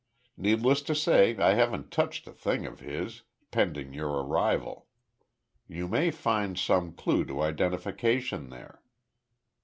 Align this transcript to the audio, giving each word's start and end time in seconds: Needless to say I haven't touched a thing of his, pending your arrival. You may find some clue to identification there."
Needless 0.35 0.81
to 0.81 0.95
say 0.95 1.37
I 1.37 1.53
haven't 1.53 1.91
touched 1.91 2.25
a 2.25 2.31
thing 2.31 2.65
of 2.65 2.79
his, 2.79 3.21
pending 3.51 3.93
your 3.93 4.09
arrival. 4.09 4.87
You 5.67 5.87
may 5.87 6.09
find 6.09 6.57
some 6.57 6.93
clue 6.93 7.23
to 7.25 7.43
identification 7.43 8.49
there." 8.49 8.81